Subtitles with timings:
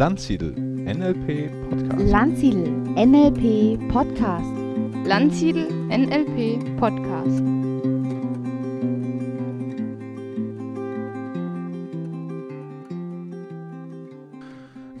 [0.00, 2.10] Landsiedel NLP Podcast.
[2.10, 4.50] Landsiedel NLP Podcast.
[5.04, 7.42] Landsiedel NLP Podcast.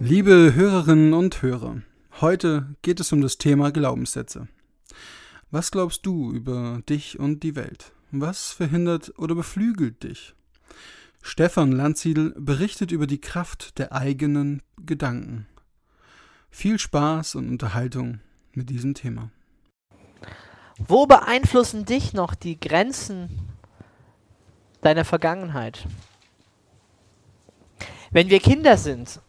[0.00, 1.82] Liebe Hörerinnen und Hörer,
[2.20, 4.48] heute geht es um das Thema Glaubenssätze.
[5.50, 7.92] Was glaubst du über dich und die Welt?
[8.12, 10.34] Was verhindert oder beflügelt dich?
[11.22, 15.46] Stefan Landsiedel berichtet über die Kraft der eigenen Gedanken.
[16.50, 18.20] Viel Spaß und Unterhaltung
[18.52, 19.30] mit diesem Thema.
[20.78, 23.48] Wo beeinflussen dich noch die Grenzen
[24.80, 25.86] deiner Vergangenheit?
[28.10, 29.20] Wenn wir Kinder sind,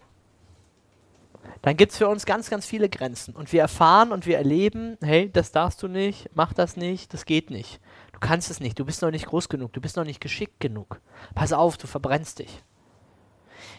[1.61, 3.35] dann gibt es für uns ganz, ganz viele Grenzen.
[3.35, 7.25] Und wir erfahren und wir erleben, hey, das darfst du nicht, mach das nicht, das
[7.25, 7.79] geht nicht.
[8.21, 10.59] Du kannst es nicht, du bist noch nicht groß genug, du bist noch nicht geschickt
[10.59, 11.01] genug.
[11.33, 12.63] Pass auf, du verbrennst dich.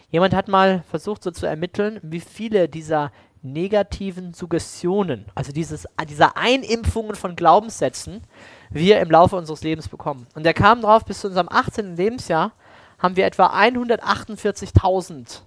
[0.09, 6.35] Jemand hat mal versucht so zu ermitteln, wie viele dieser negativen Suggestionen, also dieses, dieser
[6.35, 8.21] Einimpfungen von Glaubenssätzen,
[8.69, 10.27] wir im Laufe unseres Lebens bekommen.
[10.35, 11.95] Und er kam drauf, bis zu unserem 18.
[11.95, 12.51] Lebensjahr
[12.99, 15.41] haben wir etwa 148.000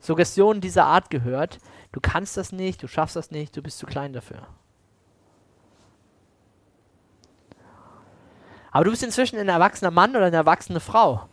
[0.00, 1.58] Suggestionen dieser Art gehört.
[1.92, 4.48] Du kannst das nicht, du schaffst das nicht, du bist zu klein dafür.
[8.74, 11.28] Aber du bist inzwischen ein erwachsener Mann oder eine erwachsene Frau.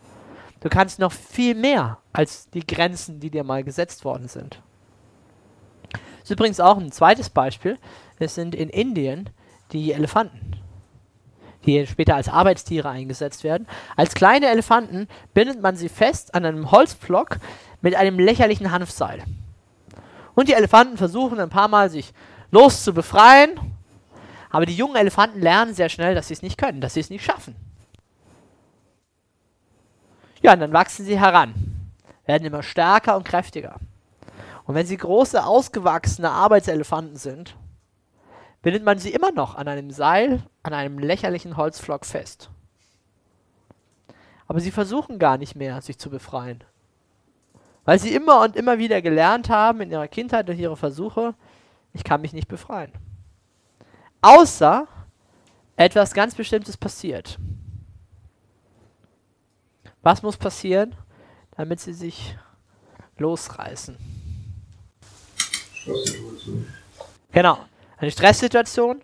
[0.60, 4.62] Du kannst noch viel mehr als die Grenzen, die dir mal gesetzt worden sind.
[5.90, 7.78] Das ist übrigens auch ein zweites Beispiel.
[8.20, 9.28] Es sind in Indien
[9.72, 10.52] die Elefanten,
[11.66, 13.66] die später als Arbeitstiere eingesetzt werden.
[13.96, 17.38] Als kleine Elefanten bindet man sie fest an einem Holzpflock
[17.80, 19.24] mit einem lächerlichen Hanfseil.
[20.36, 22.14] Und die Elefanten versuchen ein paar Mal sich
[22.52, 23.58] los zu befreien,
[24.52, 27.08] aber die jungen Elefanten lernen sehr schnell, dass sie es nicht können, dass sie es
[27.08, 27.56] nicht schaffen.
[30.42, 31.54] Ja, und dann wachsen sie heran,
[32.26, 33.76] werden immer stärker und kräftiger.
[34.64, 37.56] Und wenn sie große, ausgewachsene Arbeitselefanten sind,
[38.60, 42.50] bindet man sie immer noch an einem Seil, an einem lächerlichen Holzpflock fest.
[44.46, 46.62] Aber sie versuchen gar nicht mehr, sich zu befreien.
[47.86, 51.34] Weil sie immer und immer wieder gelernt haben in ihrer Kindheit durch ihre Versuche,
[51.94, 52.92] ich kann mich nicht befreien.
[54.22, 54.86] Außer
[55.76, 57.38] etwas ganz Bestimmtes passiert.
[60.00, 60.94] Was muss passieren,
[61.56, 62.36] damit sie sich
[63.18, 63.96] losreißen?
[67.32, 67.58] Genau.
[67.96, 69.00] Eine Stresssituation.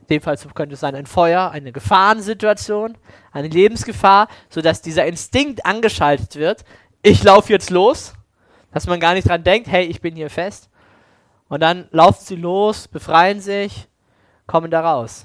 [0.00, 2.98] In dem Fall könnte es sein ein Feuer, eine Gefahrensituation,
[3.30, 6.64] eine Lebensgefahr, sodass dieser Instinkt angeschaltet wird.
[7.02, 8.14] Ich laufe jetzt los,
[8.72, 10.68] dass man gar nicht dran denkt, hey, ich bin hier fest.
[11.48, 13.88] Und dann laufen sie los, befreien sich,
[14.52, 15.24] kommen da raus.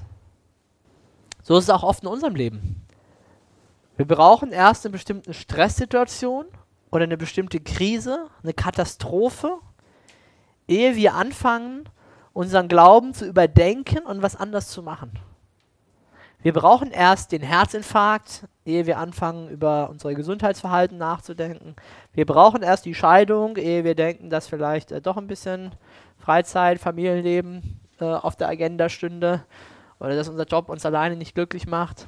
[1.43, 2.87] So ist es auch oft in unserem Leben.
[3.97, 6.45] Wir brauchen erst eine bestimmte Stresssituation
[6.91, 9.57] oder eine bestimmte Krise, eine Katastrophe,
[10.69, 11.89] ehe wir anfangen,
[12.31, 15.11] unseren Glauben zu überdenken und was anders zu machen.
[16.41, 21.75] Wir brauchen erst den Herzinfarkt, ehe wir anfangen, über unser Gesundheitsverhalten nachzudenken.
[22.13, 25.75] Wir brauchen erst die Scheidung, ehe wir denken, dass vielleicht äh, doch ein bisschen
[26.17, 29.43] Freizeit, Familienleben äh, auf der Agenda stünde
[29.99, 32.07] oder dass unser Job uns alleine nicht glücklich macht.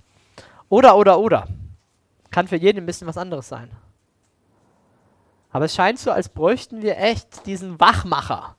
[0.69, 1.47] Oder, oder, oder.
[2.31, 3.71] Kann für jeden ein bisschen was anderes sein.
[5.51, 8.55] Aber es scheint so, als bräuchten wir echt diesen Wachmacher,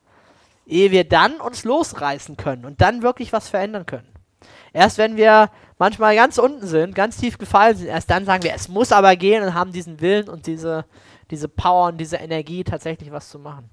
[0.66, 4.08] ehe wir dann uns losreißen können und dann wirklich was verändern können.
[4.72, 8.54] Erst wenn wir manchmal ganz unten sind, ganz tief gefallen sind, erst dann sagen wir,
[8.54, 10.84] es muss aber gehen und haben diesen Willen und diese,
[11.30, 13.70] diese Power und diese Energie, tatsächlich was zu machen.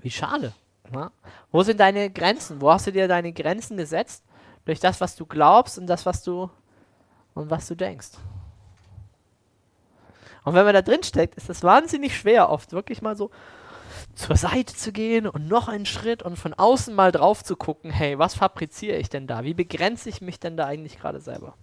[0.00, 0.52] Wie schade.
[0.90, 1.10] Na?
[1.50, 2.60] Wo sind deine Grenzen?
[2.60, 4.24] Wo hast du dir deine Grenzen gesetzt?
[4.64, 6.50] Durch das, was du glaubst und das, was du
[7.34, 8.10] und was du denkst.
[10.44, 13.30] Und wenn man da drin steckt, ist das wahnsinnig schwer, oft wirklich mal so
[14.14, 17.90] zur Seite zu gehen und noch einen Schritt und von außen mal drauf zu gucken,
[17.90, 19.44] hey, was fabriziere ich denn da?
[19.44, 21.54] Wie begrenze ich mich denn da eigentlich gerade selber?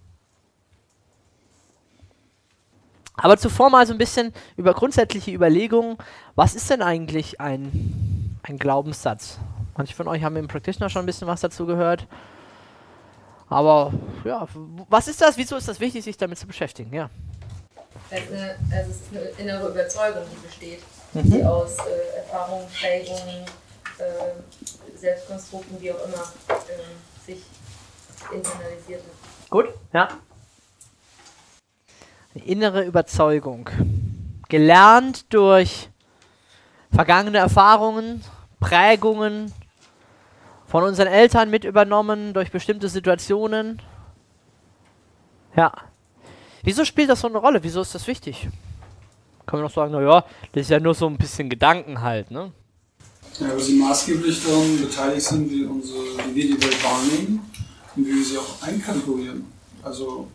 [3.16, 5.96] Aber zuvor mal so ein bisschen über grundsätzliche Überlegungen,
[6.34, 8.13] was ist denn eigentlich ein,
[8.44, 9.38] ein Glaubenssatz?
[9.76, 12.06] Manche von euch haben im Practitioner schon ein bisschen was dazu gehört.
[13.48, 13.92] Aber
[14.24, 14.46] ja,
[14.88, 15.36] was ist das?
[15.36, 16.92] Wieso ist das wichtig, sich damit zu beschäftigen?
[16.94, 17.10] Ja.
[18.10, 20.82] Also, also es ist eine innere Überzeugung, die besteht,
[21.12, 21.30] mhm.
[21.30, 23.44] die aus äh, Erfahrungen, Prägungen,
[23.98, 27.42] äh, Selbstkonstrukten, wie auch immer, äh, sich
[28.32, 29.50] internalisiert hat.
[29.50, 30.08] Gut, ja.
[32.34, 33.70] Eine innere Überzeugung.
[34.48, 35.88] Gelernt durch
[36.92, 38.22] vergangene Erfahrungen,
[38.64, 39.52] Prägungen,
[40.66, 43.80] von unseren Eltern mit übernommen durch bestimmte Situationen.
[45.54, 45.72] Ja.
[46.62, 47.62] Wieso spielt das so eine Rolle?
[47.62, 48.48] Wieso ist das wichtig?
[49.46, 52.52] Kann man doch sagen, naja, das ist ja nur so ein bisschen Gedanken halt, ne?
[53.38, 57.50] Ja, weil sie maßgeblich daran beteiligt sind, wie, unsere, wie wir die Welt wahrnehmen
[57.94, 59.44] und wie wir sie auch einkalkulieren.
[59.82, 60.28] Also,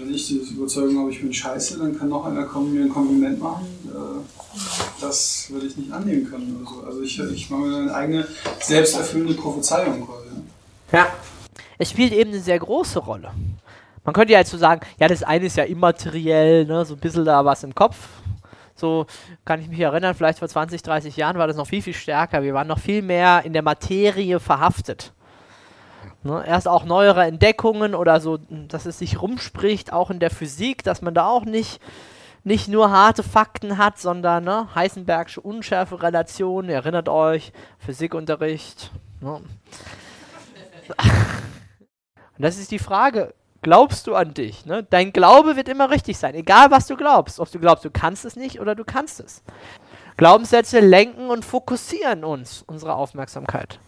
[0.00, 2.88] wenn ich die Überzeugung habe, ich bin scheiße, dann kann noch einer kommen mir ein
[2.88, 3.66] Kompliment machen.
[3.86, 6.60] Äh, das würde ich nicht annehmen können.
[6.62, 6.86] Oder so.
[6.86, 8.26] Also, ich, ich mache mir eine eigene
[8.60, 10.28] selbsterfüllende Prophezeiung quasi.
[10.92, 11.06] Ja.
[11.78, 13.30] Es spielt eben eine sehr große Rolle.
[14.04, 17.00] Man könnte ja jetzt so sagen, ja, das eine ist ja immateriell, ne, so ein
[17.00, 17.96] bisschen da was im Kopf.
[18.74, 19.06] So
[19.44, 22.42] kann ich mich erinnern, vielleicht vor 20, 30 Jahren war das noch viel, viel stärker.
[22.42, 25.12] Wir waren noch viel mehr in der Materie verhaftet.
[26.24, 30.82] Ne, erst auch neuere Entdeckungen oder so, dass es sich rumspricht, auch in der Physik,
[30.82, 31.80] dass man da auch nicht,
[32.42, 38.90] nicht nur harte Fakten hat, sondern ne, Heisenbergsche Unschärferelation, erinnert euch, Physikunterricht.
[39.20, 39.40] Ne.
[42.38, 43.32] Und das ist die Frage,
[43.62, 44.66] glaubst du an dich?
[44.66, 44.84] Ne?
[44.84, 47.38] Dein Glaube wird immer richtig sein, egal was du glaubst.
[47.40, 49.42] Ob du glaubst, du kannst es nicht oder du kannst es.
[50.16, 53.78] Glaubenssätze lenken und fokussieren uns, unsere Aufmerksamkeit.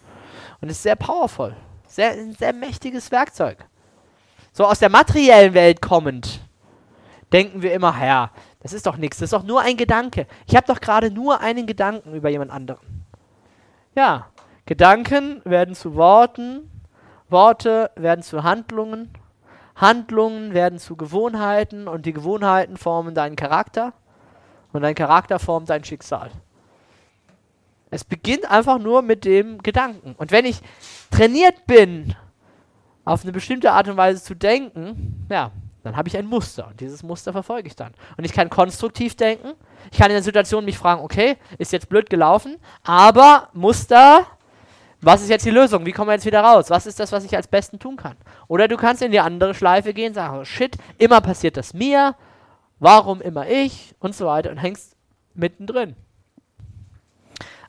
[0.61, 1.55] Und es ist sehr powerful.
[1.91, 3.57] Sehr, ein sehr mächtiges Werkzeug.
[4.53, 6.41] So aus der materiellen Welt kommend,
[7.31, 10.27] denken wir immer, ja, das ist doch nichts, das ist doch nur ein Gedanke.
[10.47, 13.05] Ich habe doch gerade nur einen Gedanken über jemand anderen.
[13.95, 14.27] Ja,
[14.65, 16.69] Gedanken werden zu Worten,
[17.29, 19.11] Worte werden zu Handlungen
[19.81, 23.93] Handlungen werden zu Gewohnheiten und die Gewohnheiten formen deinen Charakter
[24.73, 26.29] und dein Charakter formt dein Schicksal.
[27.91, 30.15] Es beginnt einfach nur mit dem Gedanken.
[30.17, 30.61] Und wenn ich
[31.11, 32.15] trainiert bin,
[33.05, 35.51] auf eine bestimmte Art und Weise zu denken, ja,
[35.83, 37.93] dann habe ich ein Muster und dieses Muster verfolge ich dann.
[38.17, 39.53] Und ich kann konstruktiv denken.
[39.91, 44.25] Ich kann in der Situation mich fragen, okay, ist jetzt blöd gelaufen, aber Muster
[45.01, 45.85] was ist jetzt die Lösung?
[45.85, 46.69] Wie kommen wir jetzt wieder raus?
[46.69, 48.15] Was ist das, was ich als Besten tun kann?
[48.47, 52.15] Oder du kannst in die andere Schleife gehen, sagen, oh shit, immer passiert das mir,
[52.79, 54.95] warum immer ich und so weiter und hängst
[55.33, 55.95] mittendrin.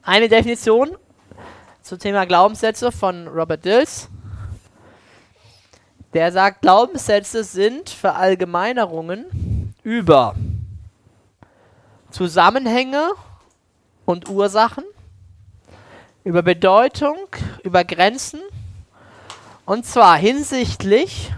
[0.05, 0.97] Eine Definition
[1.81, 4.09] zum Thema Glaubenssätze von Robert Dills.
[6.13, 10.35] Der sagt, Glaubenssätze sind Verallgemeinerungen über
[12.11, 13.13] Zusammenhänge
[14.05, 14.83] und Ursachen
[16.25, 17.29] über Bedeutung,
[17.63, 18.41] über Grenzen
[19.67, 21.33] und zwar hinsichtlich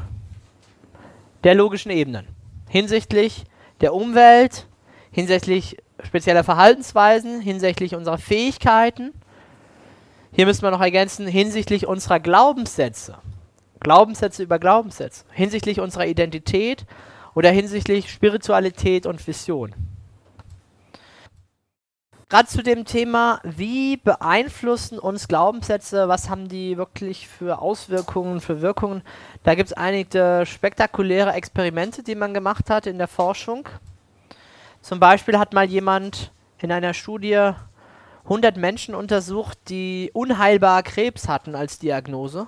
[1.44, 2.26] der logischen Ebenen,
[2.70, 3.44] hinsichtlich
[3.82, 4.66] der Umwelt,
[5.10, 9.12] hinsichtlich spezieller Verhaltensweisen, hinsichtlich unserer Fähigkeiten.
[10.32, 13.18] Hier müssen wir noch ergänzen, hinsichtlich unserer Glaubenssätze,
[13.80, 16.86] Glaubenssätze über Glaubenssätze, hinsichtlich unserer Identität
[17.34, 19.74] oder hinsichtlich Spiritualität und Vision
[22.34, 28.60] gerade zu dem Thema, wie beeinflussen uns Glaubenssätze, was haben die wirklich für Auswirkungen, für
[28.60, 29.02] Wirkungen.
[29.44, 33.68] Da gibt es einige spektakuläre Experimente, die man gemacht hat in der Forschung.
[34.84, 37.52] Zum Beispiel hat mal jemand in einer Studie
[38.24, 42.46] 100 Menschen untersucht, die unheilbar Krebs hatten als Diagnose,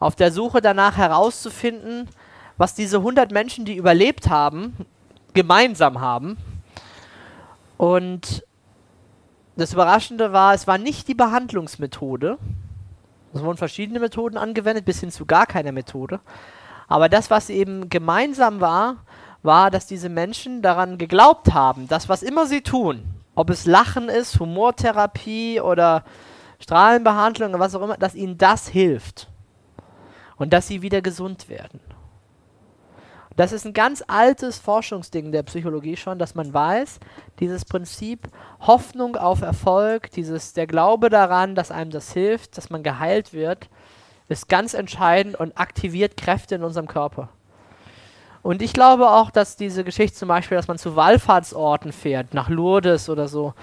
[0.00, 2.08] auf der Suche danach herauszufinden,
[2.56, 4.74] was diese 100 Menschen, die überlebt haben,
[5.32, 6.38] gemeinsam haben.
[7.76, 8.44] Und
[9.54, 12.36] das Überraschende war, es war nicht die Behandlungsmethode.
[13.32, 16.18] Es wurden verschiedene Methoden angewendet, bis hin zu gar keiner Methode.
[16.88, 19.03] Aber das, was eben gemeinsam war,
[19.44, 24.08] war, dass diese Menschen daran geglaubt haben, dass was immer sie tun, ob es Lachen
[24.08, 26.04] ist, Humortherapie oder
[26.58, 29.28] Strahlenbehandlung oder was auch immer, dass ihnen das hilft.
[30.36, 31.78] Und dass sie wieder gesund werden.
[33.36, 37.00] Das ist ein ganz altes Forschungsding der Psychologie schon, dass man weiß,
[37.40, 38.28] dieses Prinzip
[38.60, 43.68] Hoffnung auf Erfolg, dieses der Glaube daran, dass einem das hilft, dass man geheilt wird,
[44.28, 47.28] ist ganz entscheidend und aktiviert Kräfte in unserem Körper.
[48.44, 52.50] Und ich glaube auch, dass diese Geschichte zum Beispiel, dass man zu Wallfahrtsorten fährt, nach
[52.50, 53.54] Lourdes oder so,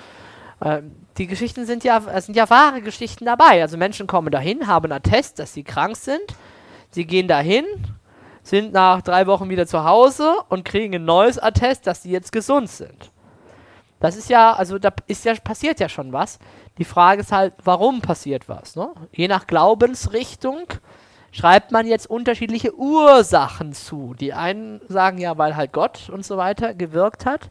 [0.59, 0.81] äh,
[1.19, 3.61] die Geschichten sind ja, sind ja wahre Geschichten dabei.
[3.61, 6.23] Also Menschen kommen dahin, haben einen Attest, dass sie krank sind,
[6.89, 7.63] sie gehen dahin,
[8.41, 12.31] sind nach drei Wochen wieder zu Hause und kriegen ein neues Attest, dass sie jetzt
[12.31, 13.11] gesund sind.
[13.99, 16.39] Das ist ja, also da ist ja, passiert ja schon was.
[16.79, 18.75] Die Frage ist halt, warum passiert was?
[18.75, 18.89] Ne?
[19.11, 20.63] Je nach Glaubensrichtung
[21.31, 24.13] schreibt man jetzt unterschiedliche Ursachen zu.
[24.13, 27.49] Die einen sagen ja, weil halt Gott und so weiter gewirkt hat.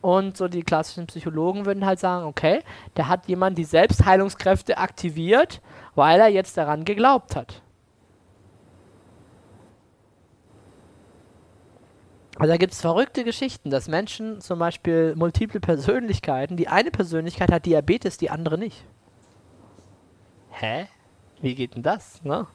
[0.00, 2.60] Und so die klassischen Psychologen würden halt sagen, okay,
[2.94, 5.60] da hat jemand die Selbstheilungskräfte aktiviert,
[5.94, 7.62] weil er jetzt daran geglaubt hat.
[12.36, 17.52] Also da gibt es verrückte Geschichten, dass Menschen zum Beispiel multiple Persönlichkeiten, die eine Persönlichkeit
[17.52, 18.84] hat Diabetes, die andere nicht.
[20.50, 20.88] Hä?
[21.40, 22.24] Wie geht denn das?
[22.24, 22.48] Ne?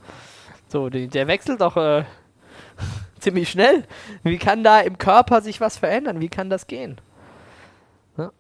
[0.68, 2.04] So, der wechselt doch äh,
[3.20, 3.86] ziemlich schnell.
[4.24, 6.20] Wie kann da im Körper sich was verändern?
[6.20, 7.00] Wie kann das gehen?
[8.18, 8.32] Ja.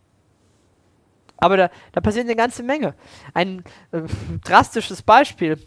[1.38, 2.96] Aber da, da passiert eine ganze Menge.
[3.34, 4.02] Ein äh,
[4.44, 5.58] drastisches Beispiel.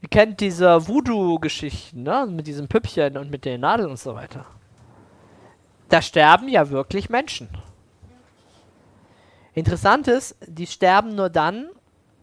[0.00, 2.26] Ihr kennt diese Voodoo-Geschichten, ne?
[2.28, 4.44] mit diesen Püppchen und mit den Nadeln und so weiter.
[5.88, 7.48] Da sterben ja wirklich Menschen.
[9.54, 11.70] Interessant ist, die sterben nur dann,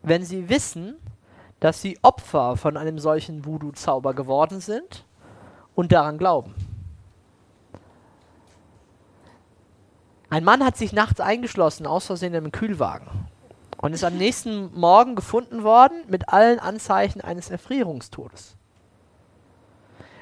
[0.04, 0.96] wenn sie wissen,
[1.66, 5.04] dass sie Opfer von einem solchen Voodoo-Zauber geworden sind
[5.74, 6.54] und daran glauben.
[10.30, 13.08] Ein Mann hat sich nachts eingeschlossen, aus Versehen in einem Kühlwagen,
[13.78, 18.56] und ist am nächsten Morgen gefunden worden mit allen Anzeichen eines Erfrierungstodes.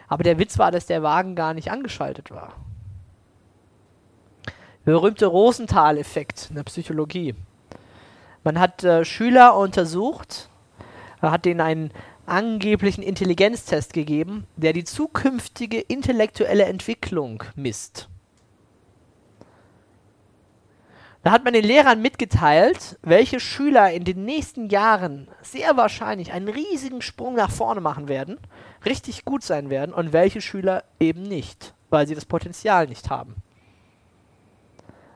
[0.08, 2.54] Aber der Witz war, dass der Wagen gar nicht angeschaltet war.
[4.86, 7.36] Der berühmte Rosenthal-Effekt in der Psychologie.
[8.46, 10.50] Man hat äh, Schüler untersucht,
[11.32, 11.92] hat denen einen
[12.26, 18.10] angeblichen Intelligenztest gegeben, der die zukünftige intellektuelle Entwicklung misst.
[21.24, 26.50] Da hat man den Lehrern mitgeteilt, welche Schüler in den nächsten Jahren sehr wahrscheinlich einen
[26.50, 28.38] riesigen Sprung nach vorne machen werden,
[28.86, 33.36] richtig gut sein werden und welche Schüler eben nicht, weil sie das Potenzial nicht haben.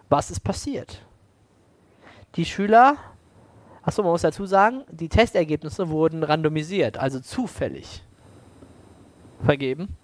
[0.08, 1.02] Was ist passiert?
[2.36, 2.96] Die Schüler,
[3.88, 8.04] achso, man muss dazu sagen, die Testergebnisse wurden randomisiert, also zufällig
[9.44, 9.96] vergeben.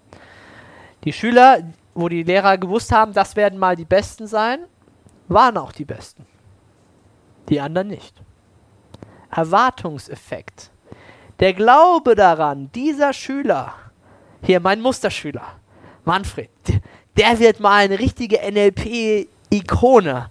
[1.03, 1.59] Die Schüler,
[1.93, 4.59] wo die Lehrer gewusst haben, das werden mal die Besten sein,
[5.27, 6.25] waren auch die Besten.
[7.49, 8.15] Die anderen nicht.
[9.29, 10.71] Erwartungseffekt.
[11.41, 13.73] Der Glaube daran, dieser Schüler,
[14.43, 15.59] hier mein Musterschüler,
[16.05, 16.49] Manfred,
[17.17, 20.29] der wird mal eine richtige NLP-Ikone.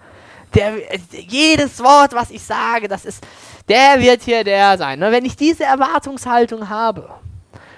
[0.55, 0.75] Der,
[1.11, 3.25] jedes Wort, was ich sage, das ist,
[3.69, 4.99] der wird hier der sein.
[4.99, 5.11] Ne?
[5.13, 7.11] Wenn ich diese Erwartungshaltung habe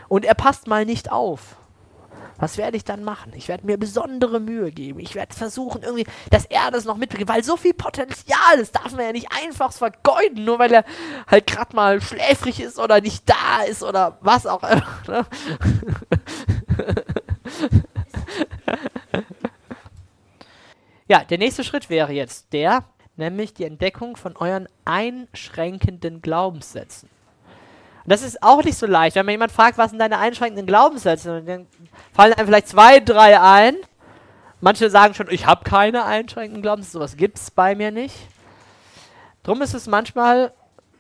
[0.09, 1.57] und er passt mal nicht auf,
[2.39, 3.33] was werde ich dann machen?
[3.37, 4.99] Ich werde mir besondere Mühe geben.
[4.99, 8.93] Ich werde versuchen, irgendwie, dass er das noch mitbringt, weil so viel Potenzial, das darf
[8.93, 10.85] man ja nicht einfach vergeuden, nur weil er
[11.29, 14.87] halt gerade mal schläfrig ist oder nicht da ist oder was auch immer.
[15.07, 15.27] Ne?
[21.09, 22.85] ja, der nächste Schritt wäre jetzt der,
[23.17, 27.09] nämlich die Entdeckung von euren einschränkenden Glaubenssätzen.
[28.05, 29.17] Und das ist auch nicht so leicht.
[29.17, 31.67] Wenn man jemand fragt, was sind deine einschränkenden Glaubenssätze, dann
[32.13, 33.77] fallen einem vielleicht zwei, drei ein.
[34.61, 38.17] Manche sagen schon, ich habe keine einschränkenden Glaubenssätze, sowas gibt es bei mir nicht.
[39.43, 40.53] Drum ist es manchmal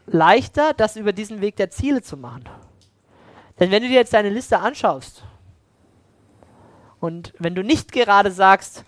[0.06, 2.44] leichter, das über diesen Weg der Ziele zu machen.
[3.58, 5.25] Denn wenn du dir jetzt deine Liste anschaust
[7.00, 8.84] und wenn du nicht gerade sagst,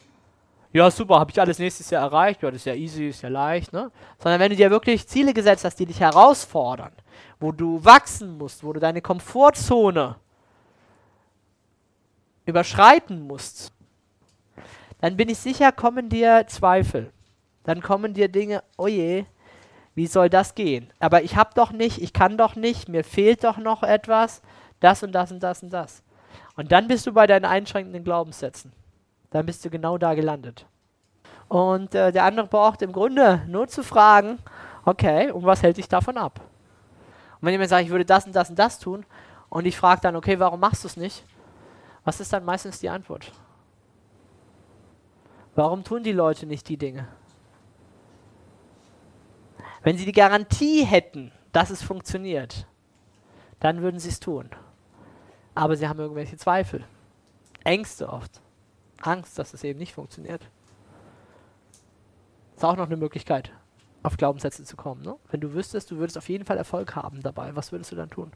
[0.76, 3.28] ja super, habe ich alles nächstes Jahr erreicht, ja das ist ja easy, ist ja
[3.28, 3.90] leicht, ne?
[4.18, 6.92] sondern wenn du dir wirklich Ziele gesetzt hast, die dich herausfordern,
[7.40, 10.16] wo du wachsen musst, wo du deine Komfortzone
[12.44, 13.72] überschreiten musst,
[15.00, 17.12] dann bin ich sicher, kommen dir Zweifel.
[17.64, 19.26] Dann kommen dir Dinge, oh je,
[19.94, 20.92] wie soll das gehen?
[21.00, 24.42] Aber ich habe doch nicht, ich kann doch nicht, mir fehlt doch noch etwas,
[24.80, 26.02] das und das und das und das.
[26.54, 28.72] Und dann bist du bei deinen einschränkenden Glaubenssätzen.
[29.36, 30.64] Dann bist du genau da gelandet.
[31.46, 34.38] Und äh, der andere braucht im Grunde nur zu fragen,
[34.86, 36.40] okay, und was hält dich davon ab?
[37.34, 39.04] Und wenn jemand sagt, ich würde das und das und das tun,
[39.50, 41.22] und ich frage dann, okay, warum machst du es nicht?
[42.02, 43.30] Was ist dann meistens die Antwort?
[45.54, 47.06] Warum tun die Leute nicht die Dinge?
[49.82, 52.66] Wenn sie die Garantie hätten, dass es funktioniert,
[53.60, 54.48] dann würden sie es tun.
[55.54, 56.86] Aber sie haben irgendwelche Zweifel,
[57.64, 58.40] Ängste oft,
[59.00, 60.42] Angst, dass es eben nicht funktioniert.
[62.54, 63.52] Das ist auch noch eine Möglichkeit
[64.02, 65.02] auf Glaubenssätze zu kommen.
[65.02, 65.16] Ne?
[65.30, 68.10] Wenn du wüsstest, du würdest auf jeden Fall Erfolg haben dabei, was würdest du dann
[68.10, 68.32] tun?